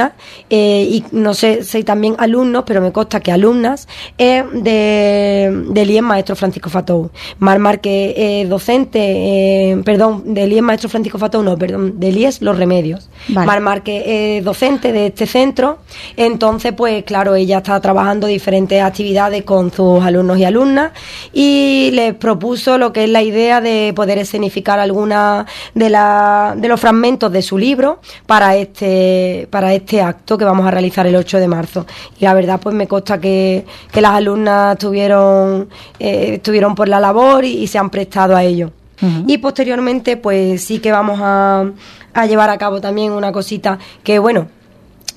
eh, 0.51 0.87
y 0.91 1.05
no 1.13 1.35
sé 1.35 1.65
si 1.65 1.85
también 1.85 2.15
alumnos, 2.19 2.65
pero 2.67 2.81
me 2.81 2.93
consta 2.93 3.21
que 3.21 3.33
alumnas, 3.33 3.89
es 4.17 4.45
de, 4.53 5.65
del 5.71 5.91
IEM 5.91 6.05
Maestro 6.05 6.37
Francisco 6.37 6.71
Fatou. 6.71 7.11
Mar 7.39 7.59
Marque 7.59 8.15
es 8.17 8.49
docente, 8.49 8.99
eh, 9.01 9.83
perdón, 9.85 10.35
del 10.35 10.53
IEM 10.53 10.65
Maestro 10.65 10.89
Francisco 10.89 11.19
Fatou, 11.19 11.43
no, 11.43 11.57
perdón, 11.57 11.99
del 11.99 12.17
IES 12.17 12.43
Los 12.43 12.59
Remedios. 12.59 13.09
Mar 13.29 13.61
Marque 13.61 14.37
es 14.39 14.45
docente 14.45 14.93
de 14.93 15.07
este 15.07 15.27
centro, 15.27 15.79
entonces, 16.17 16.73
pues 16.73 17.05
claro, 17.05 17.35
ella 17.35 17.59
está 17.59 17.81
trabajando 17.81 18.27
diferentes 18.27 18.83
actividades 18.83 19.43
con 19.45 19.73
sus 19.73 20.03
alumnos 20.03 20.39
y 20.39 20.45
alumnas 20.45 20.93
y 21.33 21.91
les 21.93 22.15
propuso 22.15 22.79
lo 22.79 22.93
que 22.93 23.05
es 23.05 23.11
la 23.11 23.23
idea 23.23 23.61
de 23.61 23.93
poder 23.95 24.19
escenificar 24.19 24.79
alguna 24.79 25.47
de, 25.75 25.91
la, 25.91 26.55
de 26.57 26.69
los 26.69 26.81
fragmentos 26.81 27.33
de 27.33 27.43
su 27.43 27.59
libro 27.59 28.01
para 28.27 28.57
este, 28.57 29.49
para 29.51 29.75
este 29.75 29.88
este 29.89 30.03
acto 30.03 30.37
que 30.37 30.45
vamos 30.45 30.67
a 30.67 30.71
realizar 30.71 31.07
el 31.07 31.17
8 31.17 31.39
de 31.39 31.49
marzo. 31.49 31.87
Y 32.21 32.25
la 32.25 32.35
verdad, 32.35 32.61
pues 32.61 32.77
me 32.77 32.87
consta 32.87 33.19
que, 33.19 33.65
las 33.95 34.13
alumnas 34.13 34.75
estuvieron, 34.75 35.71
eh, 35.99 36.35
estuvieron 36.35 36.75
por 36.75 36.89
la 36.89 37.01
labor 37.01 37.47
y, 37.47 37.67
se 37.67 37.79
han 37.79 37.89
prestado 37.89 38.37
a 38.37 38.45
ello. 38.45 38.71
Y 39.29 39.39
posteriormente, 39.39 40.17
pues 40.17 40.63
sí 40.65 40.81
que 40.81 40.91
vamos 40.91 41.21
a, 41.23 41.65
a 42.13 42.27
llevar 42.27 42.51
a 42.51 42.59
cabo 42.59 42.81
también 42.81 43.13
una 43.13 43.31
cosita 43.33 43.79
que, 44.03 44.19
bueno, 44.19 44.49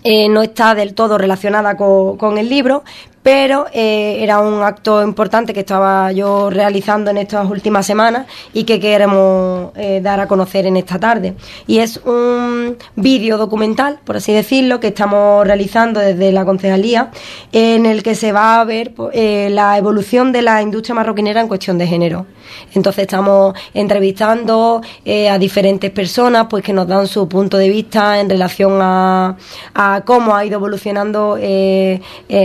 eh, 0.03 0.29
no 0.29 0.41
está 0.41 0.73
del 0.73 0.93
todo 0.93 1.17
relacionada 1.17 1.75
con, 1.75 2.15
con 2.15 2.37
el 2.37 2.47
libro, 2.47 2.83
pero 3.23 3.67
eh, 3.71 4.17
era 4.19 4.39
un 4.39 4.63
acto 4.63 5.03
importante 5.03 5.53
que 5.53 5.59
estaba 5.59 6.11
yo 6.11 6.49
realizando 6.49 7.11
en 7.11 7.17
estas 7.17 7.49
últimas 7.49 7.85
semanas 7.85 8.25
y 8.53 8.63
que 8.63 8.79
queremos 8.79 9.71
eh, 9.75 9.99
dar 10.01 10.19
a 10.19 10.27
conocer 10.27 10.65
en 10.65 10.77
esta 10.77 10.99
tarde. 10.99 11.35
Y 11.67 11.79
es 11.79 11.97
un 11.97 12.77
vídeo 12.95 13.37
documental, 13.37 13.99
por 14.03 14.17
así 14.17 14.33
decirlo, 14.33 14.79
que 14.79 14.87
estamos 14.87 15.45
realizando 15.45 15.99
desde 15.99 16.31
la 16.31 16.45
concejalía, 16.45 17.11
en 17.51 17.85
el 17.85 18.01
que 18.01 18.15
se 18.15 18.31
va 18.31 18.59
a 18.59 18.63
ver 18.63 18.93
pues, 18.93 19.11
eh, 19.13 19.49
la 19.51 19.77
evolución 19.77 20.31
de 20.31 20.41
la 20.41 20.61
industria 20.61 20.95
marroquinera 20.95 21.41
en 21.41 21.47
cuestión 21.47 21.77
de 21.77 21.85
género. 21.85 22.25
Entonces 22.73 23.03
estamos 23.03 23.53
entrevistando 23.73 24.81
a 24.81 25.37
diferentes 25.37 25.89
personas 25.91 26.47
pues 26.49 26.63
que 26.63 26.73
nos 26.73 26.85
dan 26.85 27.07
su 27.07 27.27
punto 27.29 27.57
de 27.57 27.69
vista 27.69 28.19
en 28.19 28.29
relación 28.29 28.79
a, 28.81 29.37
a 29.73 30.01
cómo 30.05 30.35
ha 30.35 30.43
ido 30.43 30.55
evolucionando, 30.55 31.37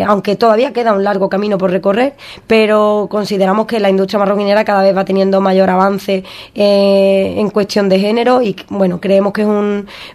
aunque 0.07 0.37
todavía 0.37 0.66
queda 0.73 0.93
un 0.93 1.05
largo 1.05 1.29
camino 1.29 1.59
por 1.59 1.71
recorrer, 1.71 2.15
pero 2.47 3.09
consideramos 3.11 3.67
que 3.67 3.81
la 3.81 3.91
industria 3.91 4.19
marroquinera 4.19 4.65
cada 4.65 4.83
vez 4.83 4.97
va 4.97 5.05
teniendo 5.05 5.41
mayor 5.41 5.71
avance 5.71 6.25
eh, 6.55 7.35
en 7.37 7.51
cuestión 7.51 7.89
de 7.89 7.99
género 7.99 8.43
y 8.43 8.57
bueno, 8.69 9.01
creemos 9.01 9.33
que 9.33 9.43
es 9.43 9.49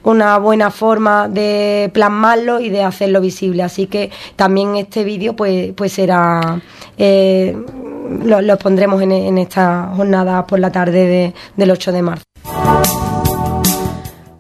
una 0.04 0.38
buena 0.38 0.72
forma 0.72 1.28
de 1.28 1.90
plasmarlo 1.94 2.60
y 2.60 2.70
de 2.70 2.84
hacerlo 2.84 3.22
visible. 3.22 3.64
Así 3.64 3.88
que 3.88 4.12
también 4.36 4.76
este 4.76 5.04
vídeo 5.04 5.36
pues, 5.36 5.74
pues 5.74 5.92
será... 5.94 6.62
Eh, 6.98 7.56
lo, 8.24 8.58
pondremos 8.58 9.02
en, 9.02 9.38
esta 9.38 9.94
jornada 9.96 10.46
por 10.46 10.60
la 10.60 10.72
tarde 10.72 11.34
del 11.56 11.72
8 11.72 11.92
de 11.92 12.02
marzo. 12.02 12.24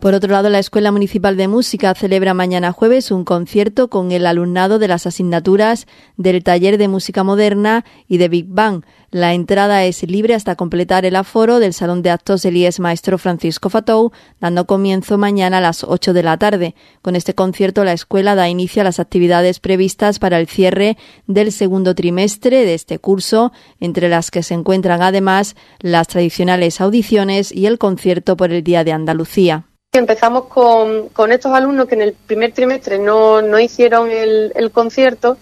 Por 0.01 0.15
otro 0.15 0.31
lado, 0.31 0.49
la 0.49 0.57
Escuela 0.57 0.91
Municipal 0.91 1.37
de 1.37 1.47
Música 1.47 1.93
celebra 1.93 2.33
mañana 2.33 2.71
jueves 2.71 3.11
un 3.11 3.23
concierto 3.23 3.91
con 3.91 4.11
el 4.11 4.25
alumnado 4.25 4.79
de 4.79 4.87
las 4.87 5.05
asignaturas 5.05 5.85
del 6.17 6.43
taller 6.43 6.79
de 6.79 6.87
música 6.87 7.23
moderna 7.23 7.85
y 8.07 8.17
de 8.17 8.27
Big 8.27 8.47
Bang. 8.47 8.83
La 9.11 9.35
entrada 9.35 9.85
es 9.85 10.01
libre 10.01 10.33
hasta 10.33 10.55
completar 10.55 11.05
el 11.05 11.15
aforo 11.15 11.59
del 11.59 11.75
Salón 11.75 12.01
de 12.01 12.09
Actos 12.09 12.41
del 12.41 12.57
IES 12.57 12.79
Maestro 12.79 13.19
Francisco 13.19 13.69
Fatou, 13.69 14.11
dando 14.39 14.65
comienzo 14.65 15.19
mañana 15.19 15.59
a 15.59 15.61
las 15.61 15.83
8 15.83 16.13
de 16.13 16.23
la 16.23 16.35
tarde. 16.37 16.73
Con 17.03 17.15
este 17.15 17.35
concierto, 17.35 17.83
la 17.83 17.93
escuela 17.93 18.33
da 18.33 18.49
inicio 18.49 18.81
a 18.81 18.85
las 18.85 18.99
actividades 18.99 19.59
previstas 19.59 20.17
para 20.17 20.39
el 20.39 20.47
cierre 20.47 20.97
del 21.27 21.51
segundo 21.51 21.93
trimestre 21.93 22.65
de 22.65 22.73
este 22.73 22.97
curso, 22.97 23.51
entre 23.79 24.09
las 24.09 24.31
que 24.31 24.41
se 24.41 24.55
encuentran 24.55 25.03
además 25.03 25.55
las 25.79 26.07
tradicionales 26.07 26.81
audiciones 26.81 27.51
y 27.51 27.67
el 27.67 27.77
concierto 27.77 28.35
por 28.35 28.51
el 28.51 28.63
Día 28.63 28.83
de 28.83 28.93
Andalucía. 28.93 29.67
Empezamos 29.93 30.45
con, 30.45 31.09
con, 31.09 31.33
estos 31.33 31.51
alumnos 31.51 31.85
que 31.85 31.95
en 31.95 32.01
el 32.01 32.13
primer 32.13 32.53
trimestre 32.53 32.97
no, 32.97 33.41
no 33.41 33.59
hicieron 33.59 34.09
el, 34.09 34.53
el 34.55 34.71
concierto, 34.71 35.37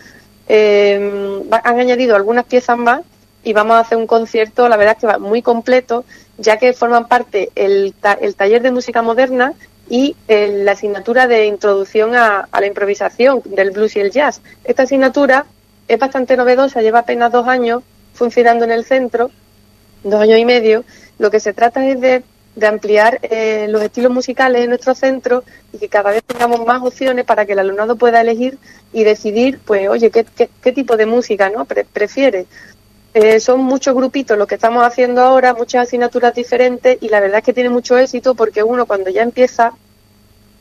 eh, 0.48 1.44
han 1.52 1.80
añadido 1.80 2.16
algunas 2.16 2.46
piezas 2.46 2.76
más 2.76 3.02
y 3.44 3.54
vamos 3.54 3.76
a 3.76 3.82
hacer 3.82 4.00
un 4.00 4.08
concierto, 4.08 4.68
la 4.68 4.76
verdad 4.76 4.96
es 4.96 5.02
que 5.02 5.06
va 5.06 5.20
muy 5.20 5.44
completo, 5.44 6.04
ya 6.40 6.58
que 6.58 6.74
forman 6.74 7.08
parte 7.08 7.52
el, 7.54 7.94
el 8.22 8.34
taller 8.34 8.64
de 8.64 8.72
música 8.72 9.04
moderna 9.04 9.54
y 9.88 10.16
la 10.28 10.72
asignatura 10.72 11.28
de 11.28 11.46
introducción 11.46 12.16
a, 12.16 12.50
la 12.52 12.66
improvisación 12.66 13.44
del 13.46 13.70
blues 13.70 13.98
y 13.98 14.00
el 14.00 14.10
jazz. 14.10 14.42
Esta 14.64 14.82
asignatura 14.82 15.46
es 15.88 16.00
bastante 16.00 16.36
novedosa, 16.36 16.82
lleva 16.82 17.02
apenas 17.02 17.32
dos 17.32 17.48
años 17.48 17.84
funcionando 18.16 18.66
en 18.66 18.72
el 18.72 18.84
centro, 18.84 19.30
dos 20.04 20.20
años 20.20 20.40
y 20.40 20.46
medio. 20.46 20.86
Lo 21.20 21.30
que 21.30 21.40
se 21.40 21.54
trata 21.54 21.86
es 21.86 22.02
de 22.02 22.24
de 22.60 22.68
ampliar 22.68 23.20
eh, 23.24 23.68
los 23.70 23.82
estilos 23.82 24.12
musicales 24.12 24.64
en 24.64 24.70
nuestro 24.70 24.94
centro 24.94 25.44
y 25.74 25.78
que 25.78 25.90
cada 25.90 26.12
vez 26.12 26.24
tengamos 26.24 26.66
más 26.66 26.82
opciones 26.84 27.26
para 27.26 27.46
que 27.46 27.54
el 27.54 27.60
alumnado 27.60 27.96
pueda 27.96 28.22
elegir 28.22 28.58
y 28.94 29.04
decidir, 29.04 29.60
pues, 29.66 29.88
oye, 29.90 30.12
qué, 30.12 30.26
qué, 30.62 30.72
tipo 30.72 30.98
de 30.98 31.06
música 31.06 31.50
no 31.50 31.66
prefiere. 31.66 32.46
Eh, 33.14 33.40
son 33.40 33.62
muchos 33.62 33.96
grupitos 33.96 34.38
los 34.38 34.48
que 34.48 34.56
estamos 34.56 34.84
haciendo 34.84 35.22
ahora, 35.22 35.54
muchas 35.54 35.88
asignaturas 35.88 36.34
diferentes 36.36 36.98
y 37.02 37.10
la 37.10 37.20
verdad 37.20 37.40
es 37.40 37.44
que 37.44 37.54
tiene 37.54 37.70
mucho 37.70 37.98
éxito 37.98 38.36
porque 38.36 38.62
uno 38.62 38.86
cuando 38.86 39.10
ya 39.10 39.24
empieza 39.24 39.74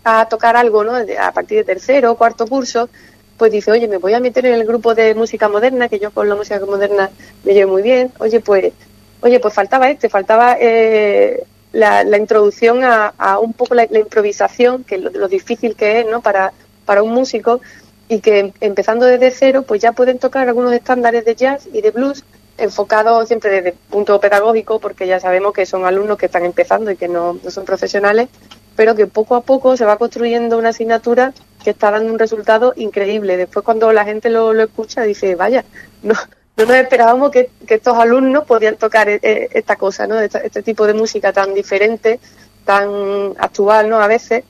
a 0.05 0.26
tocar 0.28 0.57
algo, 0.57 0.85
¿no? 0.85 0.93
A 0.95 1.33
partir 1.33 1.59
de 1.59 1.64
tercero 1.64 2.12
o 2.12 2.17
cuarto 2.17 2.47
curso, 2.47 2.88
pues 3.37 3.52
dice, 3.52 3.71
oye, 3.71 3.87
me 3.87 3.99
voy 3.99 4.14
a 4.14 4.21
meter 4.21 4.47
en 4.47 4.55
el 4.55 4.67
grupo 4.67 4.95
de 4.95 5.14
música 5.14 5.49
moderna, 5.49 5.88
que 5.88 5.99
yo 5.99 6.11
con 6.11 6.28
la 6.28 6.35
música 6.35 6.61
moderna 6.67 7.11
me 7.45 7.55
llevo 7.55 7.73
muy 7.73 7.83
bien. 7.83 8.12
Oye, 8.19 8.40
pues, 8.40 8.73
oye, 9.21 9.40
pues 9.40 9.55
faltaba 9.55 9.90
este, 9.90 10.09
faltaba 10.09 10.57
eh, 10.61 11.45
la, 11.78 12.18
introducción 12.18 12.80
a, 12.82 13.38
un 13.40 13.52
poco 13.52 13.75
la, 13.75 13.85
improvisación, 13.85 14.85
que 14.85 14.97
es 14.97 15.02
lo, 15.02 15.28
difícil 15.28 15.76
que 15.76 16.00
es 16.00 16.06
¿no? 16.06 16.20
para, 16.20 16.52
para 16.85 17.02
un 17.02 17.12
músico, 17.12 17.61
y 18.08 18.20
que 18.20 18.52
empezando 18.61 19.06
desde 19.06 19.30
cero, 19.30 19.64
pues 19.66 19.80
ya 19.82 19.92
pueden 19.92 20.18
tocar 20.18 20.49
algunos 20.49 20.73
estándares 20.73 21.25
de 21.25 21.35
jazz 21.35 21.68
y 21.73 21.80
de 21.80 21.90
blues, 21.90 22.25
enfocados 22.56 23.28
siempre 23.28 23.50
desde 23.50 23.68
el 23.70 23.75
punto 23.75 24.18
pedagógico, 24.18 24.80
porque 24.80 25.06
ya 25.06 25.20
sabemos 25.20 25.52
que 25.52 25.66
son 25.66 25.85
alumnos 25.85 26.18
que 26.18 26.26
están 26.26 26.44
empezando 26.44 26.90
y 26.90 26.97
que 26.97 27.06
no, 27.06 27.38
no 27.42 27.50
son 27.50 27.64
profesionales, 27.64 28.28
pero 28.75 28.94
que 28.94 29.06
poco 29.06 29.37
a 29.37 29.42
poco 29.42 29.76
se 29.76 29.85
va 29.85 29.99
construyendo 29.99 30.58
una 30.58 30.70
asignatura 30.70 31.32
que 31.62 31.70
está 31.70 31.90
dando 31.90 32.12
un 32.12 32.18
resultado 32.18 32.73
increíble. 32.76 33.37
Después 33.37 33.64
cuando 33.64 33.92
la 33.92 34.04
gente 34.04 34.30
lo, 34.30 34.52
lo 34.52 34.64
escucha 34.64 35.02
dice, 35.02 35.35
vaya, 35.35 35.64
no, 36.02 36.14
no 36.59 36.67
nos 36.67 36.77
esperábamos 36.77 37.31
que, 37.31 37.50
estos 37.69 37.97
alumnos 37.97 38.45
podían 38.45 38.77
tocar 38.77 39.09
eh, 39.09 39.21
eh, 39.23 39.49
esta 39.53 39.77
cosa, 39.77 40.07
¿no? 40.07 40.21
Este, 40.21 40.62
tipo 40.62 40.87
de 40.87 40.95
música 40.95 41.33
tan 41.33 41.55
diferente, 41.55 42.19
tan 42.65 43.35
actual, 43.38 43.88
¿no? 43.88 44.00
A 44.00 44.09
veces. 44.09 44.45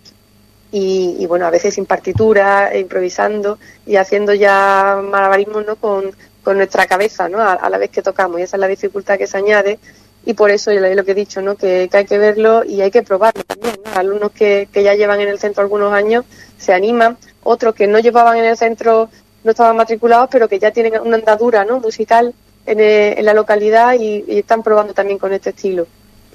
Y, 0.71 1.25
bueno, 1.27 1.47
a 1.47 1.51
veces 1.51 1.75
sin 1.75 1.87
partitura, 1.87 2.71
e 2.71 2.81
improvisando 2.81 3.59
y 3.87 3.97
haciendo 3.97 4.35
ya 4.35 5.01
malabarismos, 5.03 5.67
¿no? 5.67 5.77
Con, 5.77 6.13
nuestra 6.49 6.87
cabeza, 6.87 7.29
¿no? 7.29 7.43
A, 7.43 7.69
la 7.69 7.77
vez 7.77 7.91
que 7.91 8.01
tocamos. 8.01 8.41
Y 8.41 8.45
esa 8.45 8.57
es 8.57 8.61
la 8.61 8.69
dificultad 8.69 9.19
que 9.19 9.27
se 9.27 9.37
añade. 9.37 9.79
Y 10.25 10.33
por 10.33 10.51
eso, 10.51 10.73
yo 10.73 10.81
lo 10.81 11.05
que 11.05 11.11
he 11.11 11.15
dicho, 11.15 11.43
¿no? 11.43 11.57
Que, 11.57 11.91
hay 11.93 12.05
que 12.07 12.17
verlo 12.17 12.65
y 12.65 12.81
hay 12.81 12.91
que 12.91 13.03
probarlo 13.03 13.45
también, 13.45 13.77
Alumnos 13.95 14.33
que, 14.33 14.67
que 14.73 14.83
ya 14.83 14.95
llevan 14.95 15.21
en 15.21 15.29
el 15.29 15.39
centro 15.39 15.63
algunos 15.63 15.93
años 15.93 16.25
se 16.57 16.73
animan. 16.73 17.19
Otros 17.43 17.75
que 17.75 17.87
no 17.87 17.99
llevaban 17.99 18.39
en 18.39 18.47
el 18.47 18.57
centro 18.57 19.11
no 19.45 19.51
estaban 19.51 19.77
matriculados, 19.77 20.29
pero 20.31 20.49
que 20.49 20.59
ya 20.59 20.71
tienen 20.71 21.01
una 21.01 21.17
andadura 21.17 21.65
¿no? 21.65 21.81
musical 21.81 22.35
en, 22.67 22.81
eh, 22.81 23.19
en 23.19 23.25
la 23.25 23.35
localidad 23.35 23.95
y, 23.99 24.25
están 24.29 24.63
probando 24.63 24.95
también 24.95 25.19
con 25.19 25.33
este 25.33 25.51
estilo. 25.51 25.87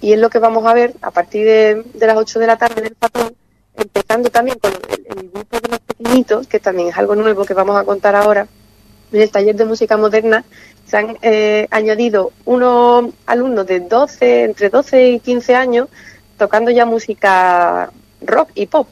Y 0.02 0.14
es 0.14 0.20
lo 0.20 0.30
que 0.30 0.40
vamos 0.40 0.66
a 0.66 0.74
ver 0.74 0.94
a 1.02 1.12
partir 1.12 1.46
de, 1.46 1.84
las 1.96 2.18
8 2.18 2.40
de 2.40 2.48
la 2.48 2.58
tarde 2.58 2.82
en 2.82 2.88
el 2.88 2.96
patrón, 2.96 3.34
empezando 3.76 4.30
también 4.30 4.58
con 4.60 4.72
el, 4.74 5.30
grupo 5.30 5.60
de 5.60 5.70
los 5.70 5.80
pequeñitos, 5.80 6.48
que 6.48 6.60
también 6.60 6.90
es 6.90 6.98
algo 6.98 7.16
nuevo 7.16 7.46
que 7.46 7.54
vamos 7.54 7.80
a 7.80 7.84
contar 7.84 8.16
ahora. 8.16 8.48
En 9.12 9.22
el 9.22 9.30
taller 9.30 9.56
de 9.56 9.66
música 9.66 9.96
moderna 9.96 10.44
se 10.88 10.98
han 10.98 11.18
eh, 11.22 11.68
añadido 11.70 12.32
unos 12.46 13.14
alumnos 13.28 13.68
de 13.68 13.80
12, 13.82 14.44
entre 14.44 14.70
12 14.70 15.10
y 15.12 15.20
15 15.20 15.56
años, 15.56 15.88
tocando 16.38 16.72
ya 16.72 16.86
música 16.86 17.92
rock 18.22 18.50
y 18.56 18.66
pop. 18.66 18.88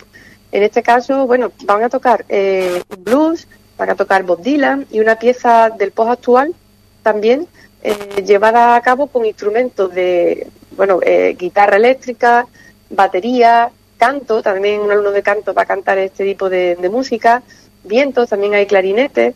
En 0.51 0.63
este 0.63 0.83
caso, 0.83 1.25
bueno, 1.25 1.51
van 1.63 1.83
a 1.83 1.89
tocar 1.89 2.25
eh, 2.29 2.83
blues, 2.99 3.47
para 3.81 3.95
tocar 3.95 4.21
Bob 4.21 4.43
Dylan 4.43 4.85
y 4.91 4.99
una 4.99 5.15
pieza 5.15 5.71
del 5.71 5.89
post 5.89 6.11
actual 6.11 6.53
también 7.01 7.47
eh, 7.81 8.21
llevada 8.23 8.75
a 8.75 8.81
cabo 8.81 9.07
con 9.07 9.25
instrumentos 9.25 9.91
de, 9.91 10.45
bueno, 10.77 10.99
eh, 11.01 11.35
guitarra 11.35 11.77
eléctrica, 11.77 12.45
batería, 12.91 13.71
canto, 13.97 14.43
también 14.43 14.81
un 14.81 14.91
alumno 14.91 15.09
de 15.09 15.23
canto 15.23 15.55
va 15.55 15.63
a 15.63 15.65
cantar 15.65 15.97
este 15.97 16.23
tipo 16.25 16.47
de, 16.47 16.77
música, 16.91 17.41
vientos, 17.83 18.29
también 18.29 18.53
hay 18.53 18.67
clarinetes. 18.67 19.33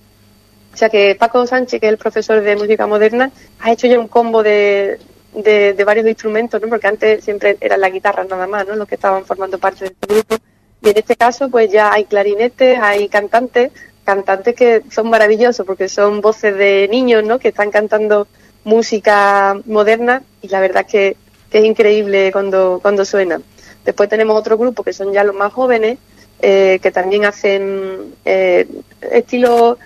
O 0.71 0.77
sea 0.77 0.89
que 0.89 1.15
Paco 1.15 1.47
Sánchez, 1.47 1.81
que 1.81 1.87
es 1.87 1.93
el 1.93 1.97
profesor 1.97 2.39
de 2.41 2.55
música 2.55 2.85
moderna, 2.85 3.31
ha 3.61 3.71
hecho 3.71 3.87
ya 3.87 3.97
un 3.97 4.07
combo 4.07 4.43
de, 4.43 4.99
de, 5.33 5.83
varios 5.83 6.05
instrumentos, 6.05 6.61
¿no? 6.61 6.67
Porque 6.67 6.85
antes 6.85 7.23
siempre 7.23 7.57
eran 7.59 7.81
las 7.81 7.91
guitarras 7.91 8.29
nada 8.29 8.45
más, 8.45 8.67
¿no? 8.67 8.75
Los 8.75 8.87
que 8.87 8.93
estaban 8.93 9.25
formando 9.25 9.57
parte 9.57 9.85
de 9.85 9.87
este 9.87 10.13
grupo. 10.13 10.35
Y 10.83 10.89
en 10.89 10.97
este 10.99 11.15
caso, 11.15 11.49
pues 11.49 11.71
ya 11.71 11.91
hay 11.91 12.05
clarinetes, 12.05 12.77
hay 12.79 13.09
cantantes, 13.09 13.71
cantantes 14.05 14.55
que 14.55 14.83
son 14.89 15.09
maravillosos 15.09 15.65
porque 15.65 15.89
son 15.89 16.21
voces 16.21 16.55
de 16.57 16.87
niños, 16.89 17.23
¿no? 17.23 17.39
Que 17.39 17.49
están 17.49 17.71
cantando 17.71 18.27
música 18.63 19.59
moderna 19.65 20.23
y 20.41 20.47
la 20.47 20.61
verdad 20.61 20.85
que, 20.85 21.17
que 21.49 21.59
es 21.59 21.65
increíble 21.65 22.31
cuando, 22.31 22.79
cuando 22.81 23.03
suena. 23.03 23.41
Después 23.83 24.07
tenemos 24.09 24.37
otro 24.37 24.57
grupo 24.57 24.83
que 24.83 24.93
son 24.93 25.11
ya 25.11 25.23
los 25.23 25.35
más 25.35 25.51
jóvenes, 25.51 25.97
eh, 26.41 26.79
que 26.81 26.91
también 26.91 27.25
hacen 27.25 28.15
eh, 28.25 28.67
estilo, 29.11 29.77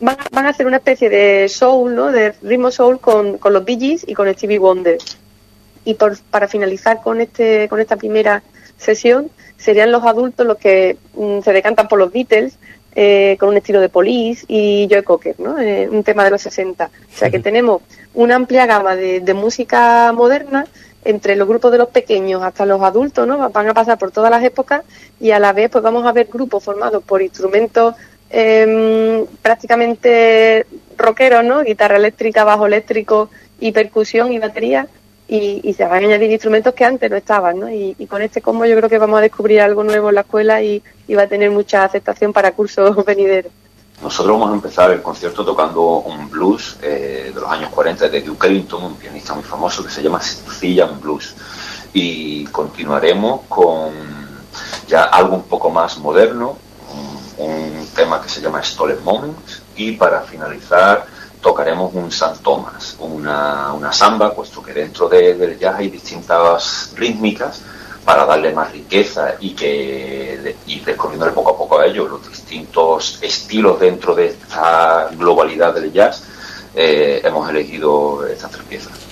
van, 0.00 0.16
van, 0.32 0.46
a 0.46 0.50
hacer 0.50 0.66
una 0.66 0.78
especie 0.78 1.08
de 1.08 1.48
soul, 1.48 1.94
¿no? 1.94 2.10
De 2.10 2.32
ritmo 2.42 2.70
soul 2.70 3.00
con, 3.00 3.38
con 3.38 3.52
los 3.52 3.64
Bee 3.64 3.78
Gees 3.78 4.04
y 4.06 4.14
con 4.14 4.32
Stevie 4.32 4.58
Wonder. 4.58 4.98
Y 5.84 5.94
por, 5.94 6.18
para 6.30 6.48
finalizar 6.48 7.02
con 7.02 7.20
este, 7.20 7.68
con 7.68 7.80
esta 7.80 7.96
primera 7.96 8.42
sesión, 8.76 9.30
serían 9.56 9.92
los 9.92 10.04
adultos 10.04 10.46
los 10.46 10.58
que 10.58 10.96
mm, 11.14 11.40
se 11.40 11.52
decantan 11.52 11.88
por 11.88 11.98
los 11.98 12.12
Beatles, 12.12 12.58
eh, 12.94 13.36
con 13.40 13.50
un 13.50 13.56
estilo 13.56 13.80
de 13.80 13.88
Police 13.88 14.44
y 14.48 14.86
Joe 14.90 15.02
Cocker, 15.02 15.34
¿no? 15.38 15.58
Eh, 15.58 15.88
un 15.90 16.04
tema 16.04 16.24
de 16.24 16.30
los 16.30 16.42
60. 16.42 16.86
O 16.86 17.16
sea 17.16 17.30
que 17.30 17.40
tenemos 17.40 17.82
una 18.14 18.36
amplia 18.36 18.66
gama 18.66 18.96
de, 18.96 19.20
de, 19.20 19.34
música 19.34 20.12
moderna 20.12 20.66
entre 21.04 21.36
los 21.36 21.48
grupos 21.48 21.72
de 21.72 21.78
los 21.78 21.88
pequeños 21.88 22.42
hasta 22.42 22.66
los 22.66 22.80
adultos, 22.82 23.26
¿no? 23.26 23.50
Van 23.50 23.68
a 23.68 23.74
pasar 23.74 23.98
por 23.98 24.10
todas 24.10 24.30
las 24.30 24.42
épocas 24.42 24.82
y 25.20 25.32
a 25.32 25.38
la 25.38 25.52
vez 25.52 25.70
pues 25.70 25.82
vamos 25.82 26.06
a 26.06 26.12
ver 26.12 26.28
grupos 26.32 26.62
formados 26.62 27.02
por 27.02 27.20
instrumentos 27.20 27.94
eh, 28.30 29.24
prácticamente 29.42 30.66
rockeros, 30.96 31.44
¿no? 31.44 31.62
Guitarra 31.62 31.96
eléctrica, 31.96 32.44
bajo 32.44 32.66
eléctrico 32.66 33.30
y 33.60 33.72
percusión 33.72 34.32
y 34.32 34.38
batería 34.38 34.88
y, 35.26 35.72
se 35.74 35.84
van 35.84 36.04
a 36.04 36.06
añadir 36.06 36.30
instrumentos 36.30 36.74
que 36.74 36.84
antes 36.84 37.10
no 37.10 37.16
estaban, 37.16 37.58
¿no? 37.58 37.70
Y, 37.70 37.94
con 38.08 38.22
este 38.22 38.42
combo 38.42 38.66
yo 38.66 38.76
creo 38.76 38.88
que 38.88 38.98
vamos 38.98 39.18
a 39.18 39.22
descubrir 39.22 39.60
algo 39.60 39.82
nuevo 39.82 40.10
en 40.10 40.16
la 40.16 40.20
escuela 40.22 40.62
y, 40.62 40.82
va 41.16 41.22
a 41.22 41.26
tener 41.26 41.50
mucha 41.50 41.84
aceptación 41.84 42.32
para 42.32 42.52
cursos 42.52 43.04
venideros. 43.06 43.52
Nosotros 44.02 44.38
vamos 44.38 44.50
a 44.50 44.54
empezar 44.54 44.90
el 44.90 45.00
concierto 45.00 45.44
tocando 45.44 45.98
un 45.98 46.28
blues 46.28 46.76
eh, 46.82 47.30
de 47.32 47.40
los 47.40 47.50
años 47.50 47.70
40 47.70 48.08
de 48.08 48.20
Duke 48.20 48.46
Ellington, 48.48 48.84
un 48.84 48.96
pianista 48.96 49.34
muy 49.34 49.44
famoso 49.44 49.84
que 49.84 49.90
se 49.90 50.02
llama 50.02 50.20
Sicilian 50.20 51.00
Blues. 51.00 51.34
Y 51.92 52.44
continuaremos 52.46 53.42
con 53.48 53.92
ya 54.88 55.04
algo 55.04 55.36
un 55.36 55.44
poco 55.44 55.70
más 55.70 55.96
moderno, 55.98 56.58
un, 57.38 57.46
un 57.46 57.86
tema 57.94 58.20
que 58.20 58.28
se 58.28 58.40
llama 58.40 58.62
Stolen 58.62 59.02
Moments. 59.04 59.62
Y 59.76 59.92
para 59.92 60.22
finalizar, 60.22 61.06
tocaremos 61.44 61.92
un 61.92 62.10
San 62.10 62.38
Tomás, 62.38 62.96
una, 63.00 63.74
una 63.74 63.92
samba, 63.92 64.34
puesto 64.34 64.62
que 64.62 64.72
dentro 64.72 65.10
de, 65.10 65.34
del 65.34 65.58
jazz 65.58 65.74
hay 65.78 65.90
distintas 65.90 66.94
rítmicas 66.96 67.60
para 68.02 68.24
darle 68.24 68.50
más 68.54 68.72
riqueza 68.72 69.34
y 69.40 69.50
que 69.50 70.56
ir 70.66 70.84
descubriéndole 70.86 71.32
poco 71.32 71.50
a 71.50 71.58
poco 71.58 71.78
a 71.78 71.84
ellos 71.84 72.08
los 72.08 72.26
distintos 72.26 73.18
estilos 73.20 73.78
dentro 73.78 74.14
de 74.14 74.28
esta 74.28 75.10
globalidad 75.18 75.74
del 75.74 75.92
jazz, 75.92 76.24
eh, 76.74 77.20
hemos 77.22 77.48
elegido 77.50 78.26
estas 78.26 78.50
tres 78.50 78.64
piezas. 78.64 79.03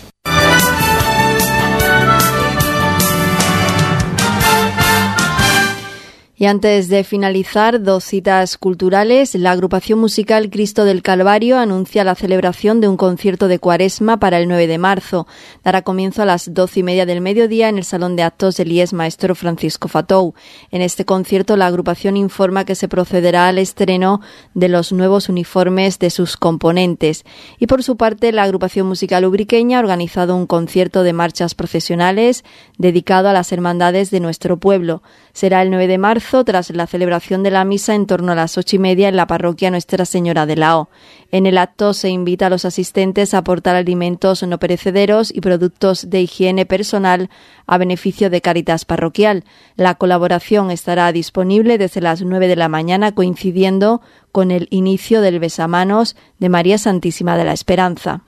Y 6.43 6.47
antes 6.47 6.89
de 6.89 7.05
finalizar, 7.05 7.85
dos 7.85 8.03
citas 8.03 8.59
culturales. 8.59 9.37
La 9.37 9.53
agrupación 9.53 10.01
musical 10.01 10.51
Cristo 10.51 10.85
del 10.85 11.01
Calvario 11.01 11.57
anuncia 11.57 12.03
la 12.03 12.17
celebración 12.17 12.81
de 12.81 12.89
un 12.89 12.97
concierto 12.97 13.47
de 13.47 13.61
cuaresma 13.61 14.19
para 14.19 14.41
el 14.41 14.49
9 14.49 14.67
de 14.67 14.77
marzo. 14.77 15.29
Dará 15.63 15.83
comienzo 15.83 16.21
a 16.21 16.25
las 16.25 16.53
doce 16.53 16.81
y 16.81 16.83
media 16.83 17.07
del 17.07 17.21
mediodía 17.21 17.69
en 17.69 17.79
el 17.79 17.85
Salón 17.85 18.17
de 18.17 18.25
Actos 18.25 18.57
del 18.57 18.73
IES 18.73 18.93
Maestro 18.93 19.37
Francisco 19.37 19.87
Fatou. 19.87 20.35
En 20.73 20.83
este 20.83 21.05
concierto, 21.05 21.57
la 21.57 21.69
agrupación 21.69 22.17
informa 22.17 22.65
que 22.65 22.75
se 22.75 22.89
procederá 22.89 23.47
al 23.47 23.59
estreno 23.59 24.21
de 24.53 24.69
los 24.69 24.91
nuevos 24.91 25.29
uniformes 25.29 26.01
de 26.01 26.11
sus 26.11 26.37
componentes. 26.37 27.25
Y 27.61 27.69
por 27.69 27.85
su 27.85 27.97
parte, 27.97 28.33
la 28.33 28.43
agrupación 28.43 28.89
musical 28.89 29.25
ubriqueña 29.27 29.79
ha 29.79 29.81
organizado 29.81 30.35
un 30.35 30.49
concierto 30.49 31.05
de 31.05 31.13
marchas 31.13 31.55
profesionales 31.55 32.43
dedicado 32.79 33.29
a 33.29 33.33
las 33.33 33.53
hermandades 33.53 34.11
de 34.11 34.19
nuestro 34.19 34.57
pueblo. 34.57 35.05
Será 35.33 35.63
el 35.63 35.71
9 35.71 35.87
de 35.87 35.99
marzo 35.99 36.45
tras 36.45 36.71
la 36.71 36.87
celebración 36.87 37.43
de 37.43 37.51
la 37.51 37.65
misa 37.65 37.95
en 37.95 38.07
torno 38.07 38.33
a 38.33 38.35
las 38.35 38.59
ocho 38.59 38.77
y 38.77 38.79
media 38.79 39.09
en 39.09 39.17
la 39.17 39.27
parroquia 39.27 39.71
Nuestra 39.71 40.05
Señora 40.05 40.45
de 40.45 40.57
Lao. 40.57 40.91
En 41.31 41.47
el 41.47 41.57
acto 41.57 41.95
se 41.95 42.11
invita 42.11 42.47
a 42.47 42.51
los 42.51 42.67
asistentes 42.67 43.33
a 43.33 43.39
aportar 43.39 43.75
alimentos 43.75 44.43
no 44.43 44.59
perecederos 44.59 45.33
y 45.35 45.41
productos 45.41 46.11
de 46.11 46.21
higiene 46.21 46.67
personal 46.67 47.31
a 47.67 47.79
beneficio 47.79 48.29
de 48.29 48.43
Caritas 48.43 48.85
Parroquial. 48.85 49.45
La 49.77 49.95
colaboración 49.95 50.71
estará 50.71 51.11
disponible 51.13 51.79
desde 51.79 52.03
las 52.03 52.21
nueve 52.23 52.47
de 52.47 52.57
la 52.57 52.69
mañana 52.69 53.13
coincidiendo 53.13 54.03
con 54.33 54.51
el 54.51 54.69
inicio 54.71 55.23
del 55.23 55.41
besamanos 55.41 56.15
de 56.39 56.51
María 56.51 56.77
Santísima 56.77 57.39
de 57.39 57.45
la 57.45 57.55
Esperanza. 57.55 58.23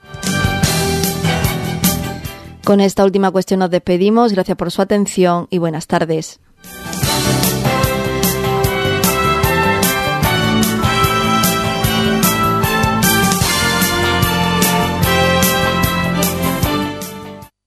Con 2.65 2.81
esta 2.81 3.05
última 3.05 3.29
cuestión 3.29 3.59
nos 3.59 3.69
despedimos. 3.69 4.33
Gracias 4.33 4.57
por 4.57 4.71
su 4.71 4.81
atención 4.81 5.47
y 5.51 5.59
buenas 5.59 5.85
tardes. 5.85 6.39